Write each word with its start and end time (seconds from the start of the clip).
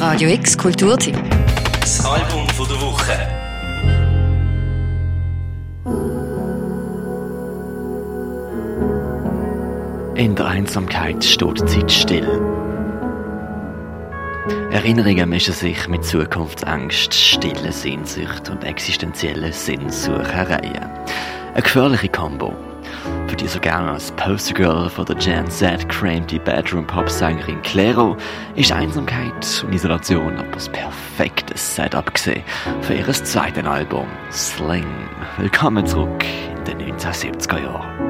Radio 0.00 0.30
X 0.30 0.56
Kulturteam. 0.56 1.14
Das 1.78 2.02
Album 2.06 2.48
von 2.48 2.66
der 2.66 2.80
Woche. 2.80 3.12
In 10.14 10.34
der 10.34 10.46
Einsamkeit 10.46 11.22
steht 11.22 11.60
die 11.60 11.66
Zeit 11.66 11.92
still. 11.92 12.26
Erinnerungen 14.70 15.28
mischen 15.28 15.52
sich 15.52 15.86
mit 15.86 16.02
Zukunftsängst, 16.02 17.12
stille 17.12 17.70
Sehnsucht 17.70 18.48
und 18.48 18.64
existenzielle 18.64 19.52
Sinnsuchereien. 19.52 20.88
Eine 21.52 21.62
gefährliche 21.62 22.08
Kombo. 22.08 22.54
Für 23.30 23.36
die 23.36 23.46
so 23.46 23.60
gerne 23.60 23.92
als 23.92 24.10
Postergirl 24.10 24.90
von 24.90 25.04
der 25.04 25.14
Gen 25.14 25.48
Z 25.48 25.86
die 26.28 26.38
Bedroom-Pop-Sängerin 26.40 27.62
Clairo 27.62 28.16
ist 28.56 28.72
Einsamkeit 28.72 29.64
und 29.64 29.72
Isolation 29.72 30.36
aber 30.36 30.50
das 30.50 30.68
perfekte 30.68 31.56
Setup 31.56 32.12
gesehen 32.12 32.42
für 32.80 32.94
ihr 32.94 33.06
zweites 33.06 33.64
Album 33.64 34.08
Sling. 34.32 34.84
Willkommen 35.38 35.86
zurück 35.86 36.24
in 36.56 36.64
den 36.64 36.96
1970er 36.96 37.62
Jahren. 37.62 38.09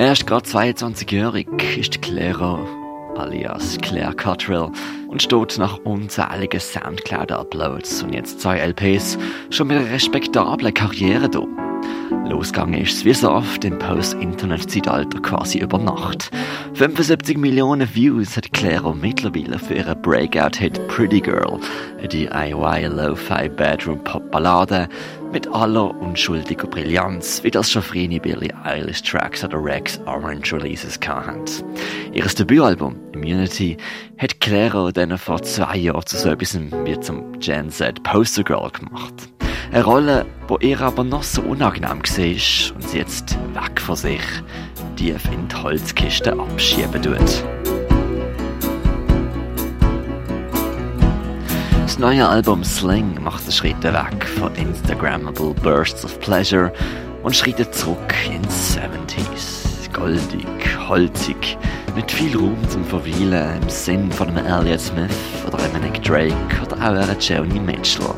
Erst 0.00 0.26
gerade 0.26 0.48
22-jährig 0.48 1.46
ist 1.76 2.00
Claire 2.00 2.58
alias 3.18 3.76
Claire 3.82 4.14
Cottrell 4.16 4.70
und 5.08 5.20
steht 5.22 5.58
nach 5.58 5.76
unzähligen 5.84 6.58
Soundcloud-Uploads 6.58 8.04
und 8.04 8.14
jetzt 8.14 8.40
zwei 8.40 8.60
LPs 8.60 9.18
schon 9.50 9.66
mit 9.66 9.76
einer 9.76 9.90
respektablen 9.90 10.72
Karriere 10.72 11.28
da. 11.28 11.69
Losgegangen 12.10 12.80
ist 12.80 13.04
wie 13.04 13.14
so 13.14 13.30
oft 13.30 13.64
im 13.64 13.78
Post-Internet-Zeitalter 13.78 15.20
quasi 15.20 15.58
über 15.58 15.78
Nacht. 15.78 16.30
75 16.74 17.38
Millionen 17.38 17.94
Views 17.94 18.36
hat 18.36 18.52
Claire 18.52 18.94
mittlerweile 18.94 19.58
für 19.58 19.74
ihren 19.74 20.00
Breakout-Hit 20.02 20.88
Pretty 20.88 21.20
Girl, 21.20 21.60
eine 21.98 22.08
DIY 22.08 22.86
Lo-Fi 22.86 23.48
Bedroom 23.48 24.02
Pop-Ballade 24.02 24.88
mit 25.32 25.46
aller 25.48 25.94
unschuldiger 26.00 26.66
Brillanz, 26.66 27.44
wie 27.44 27.50
das 27.50 27.70
schon 27.70 27.82
frühe 27.82 28.20
Billie 28.20 28.54
Eilish 28.64 29.02
Tracks 29.02 29.44
oder 29.44 29.62
Rex 29.62 30.00
Orange 30.06 30.52
Releases 30.52 30.98
hatten. 31.06 31.44
Ihres 32.12 32.34
Debütalbum 32.34 32.96
Immunity 33.12 33.76
hat 34.18 34.40
Claire 34.40 34.92
dann 34.92 35.16
vor 35.16 35.42
zwei 35.42 35.76
Jahren 35.76 36.04
zu 36.06 36.16
so 36.16 36.30
etwas 36.30 36.58
wie 36.84 36.98
zum 37.00 37.38
Gen 37.38 37.70
Z 37.70 38.02
Poster 38.02 38.42
Girl 38.42 38.70
gemacht. 38.70 39.30
Eine 39.72 39.84
Rolle, 39.84 40.26
die 40.48 40.66
ihr 40.66 40.80
aber 40.80 41.04
noch 41.04 41.22
so 41.22 41.42
unangenehm 41.42 41.90
war 41.90 41.96
und 41.96 42.08
sie 42.88 42.98
jetzt 42.98 43.38
weg 43.54 43.80
von 43.80 43.94
sich 43.94 44.20
tief 44.96 45.24
in 45.32 45.46
die 45.46 45.54
Holzkiste 45.54 46.32
abschieben 46.32 47.00
tut. 47.00 47.44
Das 51.82 51.98
neue 52.00 52.28
Album 52.28 52.64
Sling 52.64 53.22
macht 53.22 53.46
den 53.46 53.52
Schritt 53.52 53.82
weg 53.84 54.26
von 54.40 54.52
Instagrammable 54.56 55.54
Bursts 55.62 56.04
of 56.04 56.18
Pleasure 56.18 56.72
und 57.22 57.36
schreitet 57.36 57.72
zurück 57.72 58.14
ins 58.28 58.76
70s. 58.76 59.92
Goldig, 59.92 60.78
holzig, 60.88 61.56
mit 61.94 62.10
viel 62.10 62.36
Raum 62.36 62.56
zum 62.68 62.84
Verweilen 62.84 63.62
im 63.62 63.68
Sinn 63.68 64.12
von 64.12 64.28
einem 64.28 64.46
Elliott 64.46 64.80
Smith 64.80 65.16
oder 65.46 65.62
einem 65.62 65.82
Nick 65.82 66.02
Drake 66.02 66.34
oder 66.64 66.76
auch 66.76 66.80
einer 66.80 67.18
Joni 67.18 67.60
Mitchell. 67.60 68.14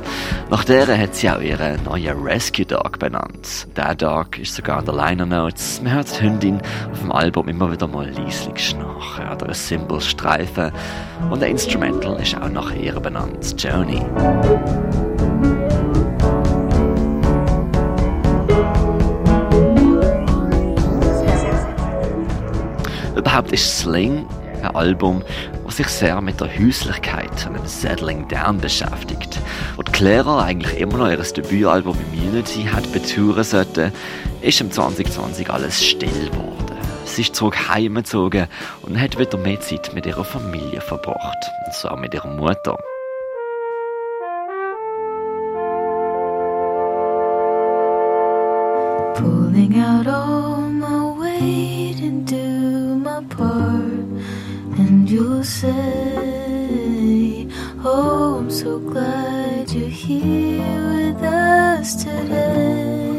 Nach 0.50 0.64
der 0.64 0.98
hat 0.98 1.14
sie 1.14 1.30
auch 1.30 1.40
ihren 1.40 1.82
neuen 1.84 2.22
Rescue 2.22 2.66
Dog 2.66 2.98
benannt. 2.98 3.66
Der 3.76 3.94
Dog 3.94 4.38
ist 4.38 4.54
sogar 4.54 4.80
in 4.80 4.86
der 4.86 4.94
Liner 4.94 5.26
Notes. 5.26 5.80
Man 5.82 5.94
hört 5.94 6.18
die 6.18 6.24
Hündin 6.24 6.60
auf 6.90 7.00
dem 7.00 7.12
Album 7.12 7.48
immer 7.48 7.70
wieder 7.70 7.86
mal 7.86 8.08
leislich 8.10 8.68
schnarchen 8.68 9.28
oder 9.28 9.48
ein 9.48 9.54
Symbol 9.54 10.00
streifen. 10.00 10.72
Und 11.30 11.40
der 11.40 11.48
Instrumental 11.48 12.20
ist 12.20 12.36
auch 12.36 12.48
nach 12.48 12.74
ihr 12.74 12.98
benannt, 13.00 13.54
Joni. 13.62 14.02
Überhaupt 23.32 23.52
ist 23.52 23.78
Sling 23.78 24.26
ein 24.62 24.76
Album, 24.76 25.22
das 25.64 25.78
sich 25.78 25.88
sehr 25.88 26.20
mit 26.20 26.38
der 26.38 26.48
Häuslichkeit 26.48 27.46
und 27.46 27.56
dem 27.56 27.66
Settling 27.66 28.28
Down 28.28 28.58
beschäftigt. 28.58 29.40
Und 29.78 29.90
Clara 29.94 30.44
eigentlich 30.44 30.78
immer 30.78 30.98
noch 30.98 31.08
ihr 31.08 31.16
Debütalbum 31.16 31.96
Immunity 32.12 32.64
hat 32.64 32.92
beteuern 32.92 33.42
sollte, 33.42 33.90
ist 34.42 34.60
im 34.60 34.70
2020 34.70 35.48
alles 35.48 35.82
still 35.82 36.28
geworden. 36.28 36.76
Sie 37.06 37.22
ist 37.22 37.34
zurück 37.34 37.56
heimgezogen 37.70 38.48
und 38.82 39.00
hat 39.00 39.18
wieder 39.18 39.38
mehr 39.38 39.60
Zeit 39.60 39.94
mit 39.94 40.04
ihrer 40.04 40.26
Familie 40.26 40.82
verbracht. 40.82 41.50
Und 41.64 41.72
zwar 41.72 41.96
mit 41.96 42.12
ihrer 42.12 42.28
Mutter. 42.28 42.76
Pulling 49.14 49.82
out 49.82 50.06
all 50.06 50.61
weight 51.42 52.00
and 52.00 52.26
do 52.26 52.96
my 52.96 53.22
part, 53.36 54.06
and 54.78 55.10
you'll 55.10 55.44
say, 55.44 57.48
Oh, 57.84 58.38
I'm 58.40 58.50
so 58.50 58.78
glad 58.78 59.70
you're 59.70 59.88
here 59.88 60.82
with 60.96 61.22
us 61.22 61.96
today. 61.96 63.10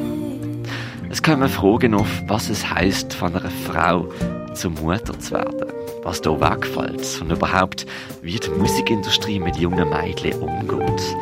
Es 1.09 1.21
kommen 1.21 1.49
Fragen 1.49 1.93
auf, 1.93 2.09
was 2.27 2.49
es 2.49 2.67
heißt, 2.67 3.13
von 3.13 3.35
einer 3.35 3.49
Frau 3.49 4.07
zur 4.53 4.71
Mutter 4.71 5.17
zu 5.19 5.33
werden. 5.33 5.67
Was 6.03 6.21
da 6.21 6.31
wegfällt 6.31 7.21
und 7.21 7.31
überhaupt, 7.31 7.85
wie 8.21 8.37
die 8.37 8.49
Musikindustrie 8.49 9.39
mit 9.39 9.55
jungen 9.55 9.89
Mädchen 9.89 10.33
umgeht. 10.41 11.15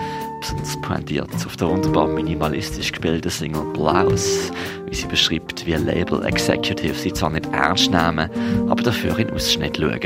Pointiert 0.81 1.29
auf 1.45 1.55
der 1.55 1.69
wunderbar 1.69 2.07
minimalistisch 2.07 2.91
gebildeten 2.91 3.29
Single 3.29 3.63
Blouse, 3.73 4.51
wie 4.87 4.95
sie 4.95 5.07
beschreibt, 5.07 5.65
wie 5.65 5.75
ein 5.75 5.85
Label 5.85 6.25
Executive 6.25 6.95
sie 6.95 7.13
zwar 7.13 7.29
nicht 7.29 7.45
ernst 7.53 7.91
nehmen, 7.91 8.29
aber 8.67 8.83
dafür 8.83 9.17
in 9.19 9.29
Ausschnitt 9.29 9.77
schauen. 9.77 9.99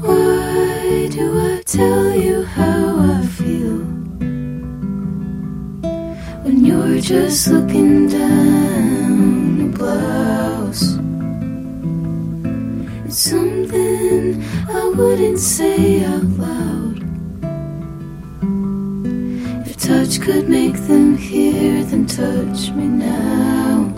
Why 0.00 1.08
do 1.08 1.40
I 1.40 1.62
tell 1.64 2.14
you 2.14 2.44
how 2.56 3.00
I 3.00 3.26
feel 3.26 3.80
when 6.44 6.64
you're 6.64 7.00
just 7.00 7.48
looking 7.48 8.08
down 8.08 9.72
a 9.72 9.76
blouse? 9.76 10.98
It's 13.06 13.18
something 13.18 14.42
I 14.68 14.92
wouldn't 14.94 15.38
say 15.38 16.04
out 16.04 16.22
loud. 16.38 16.89
Touch 19.90 20.20
could 20.20 20.48
make 20.48 20.76
them 20.86 21.16
hear, 21.16 21.84
then 21.84 22.06
touch 22.06 22.70
me 22.76 22.86
now. 22.86 23.92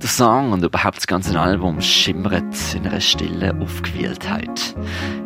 Der 0.00 0.08
Song 0.08 0.52
und 0.52 0.64
überhaupt 0.64 0.98
das 0.98 1.06
ganze 1.06 1.38
Album 1.38 1.80
schimmert 1.80 2.74
in 2.74 2.86
einer 2.86 3.00
stillen 3.00 3.62
Aufgewühltheit. 3.62 4.74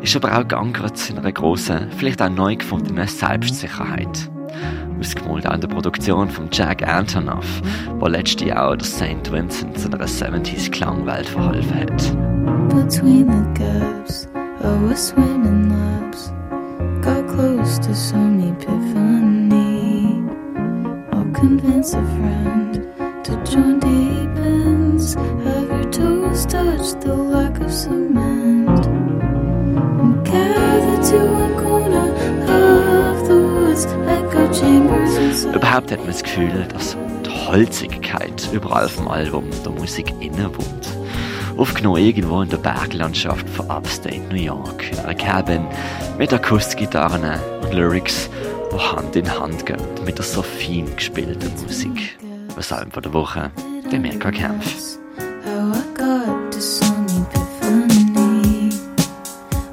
Ist 0.01 0.17
aber 0.17 0.37
auch 0.37 0.49
geankert 0.49 1.11
in 1.11 1.19
einer 1.19 1.33
grossen, 1.33 1.89
vielleicht 1.97 2.21
auch 2.23 2.31
neu 2.31 2.57
gefundenen 2.57 3.07
Selbstsicherheit. 3.07 4.31
Ausgemalt 4.99 5.45
in 5.45 5.61
der 5.61 5.69
Produktion 5.69 6.29
von 6.29 6.49
Jack 6.51 6.87
Antonoff, 6.87 7.63
der 8.01 8.09
letztes 8.09 8.49
Jahr 8.49 8.77
der 8.77 8.87
St. 8.87 9.31
Vincent 9.31 9.79
zu 9.79 9.89
einer 9.89 10.07
70s 10.07 10.71
Klangwelt 10.71 11.27
verholfen 11.27 11.81
hat. 11.81 12.75
Between 12.75 13.27
the 13.29 13.61
gaps, 13.61 14.29
I 14.63 14.89
was 14.89 15.09
swimming 15.09 15.71
laps. 15.71 16.33
Got 17.03 17.27
close 17.29 17.79
to 17.81 17.95
some 17.95 18.41
epiphany. 18.41 19.10
Convince 21.41 21.95
a 21.95 22.03
friend 22.05 22.75
to 23.25 23.33
join 23.51 23.81
deep 23.81 24.37
ends. 24.45 25.15
Have 25.15 25.71
your 25.71 25.91
toes 25.91 26.45
touch 26.45 27.01
the 27.01 27.15
lack 27.15 27.59
of 27.63 27.73
cement. 27.73 28.87
And 28.87 30.23
gather 30.23 31.03
to 31.03 31.19
one 31.33 31.57
corner 31.57 32.13
of 32.45 33.27
the 33.27 33.37
woods, 33.37 33.87
echo 33.87 34.53
chambers. 34.53 35.47
Überhaupt 35.47 35.91
hat 35.91 36.01
man 36.01 36.09
das 36.09 36.23
Gefühl, 36.23 36.69
dass 36.75 36.95
die 37.25 37.31
Holzigkeit 37.31 38.47
überall 38.53 38.85
auf 38.85 38.97
dem 38.97 39.09
Album 39.09 39.45
der 39.65 39.73
Musik 39.73 40.13
innewohnt. 40.21 40.89
Aufgenommen 41.57 42.05
irgendwo 42.05 42.43
in 42.43 42.51
der 42.51 42.59
Berglandschaft 42.59 43.49
von 43.49 43.71
Upstate 43.71 44.21
New 44.29 44.37
York, 44.37 44.93
in 44.93 44.99
einer 44.99 45.15
Cabin 45.15 45.67
mit 46.19 46.35
Akustikgitarren 46.35 47.23
und 47.63 47.73
Lyrics, 47.73 48.29
die 48.73 48.79
Hand 48.79 49.17
in 49.17 49.39
Hand 49.39 49.67
gehen 49.67 49.81
mit 50.05 50.19
der 50.19 50.25
so 50.25 50.43
fein 50.43 50.87
gespielten 50.97 51.51
Musik. 51.63 52.19
Was 52.55 52.73
allem 52.73 52.91
von 52.91 53.03
der 53.03 53.13
Woche, 53.13 53.51
der 53.91 53.99
Mirka 53.99 54.31
Kempf. 54.31 54.99
How 55.45 55.77
I 55.77 55.83
got 55.97 56.53
to 56.53 56.61
some 56.61 57.07
epiphany. 57.07 58.71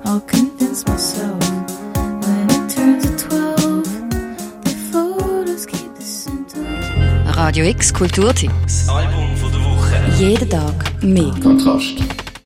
I'll 0.06 0.22
convince 0.22 0.86
myself 0.88 1.38
when 2.22 2.50
it 2.50 2.74
turns 2.74 3.06
to 3.06 3.28
12. 3.30 3.84
The 4.64 4.76
photos 4.92 5.66
keep 5.66 5.94
the 5.96 6.04
scent 6.04 6.54
of. 6.56 7.38
Radio 7.38 7.66
X 7.66 7.94
Kulturtipp. 7.94 8.52
Das 8.64 8.90
Album 8.90 9.36
von 9.38 9.52
der 9.52 9.62
Woche. 9.62 9.96
Jeden 10.18 10.50
Tag 10.50 11.04
mehr. 11.04 11.34
Kontrast. 11.42 12.17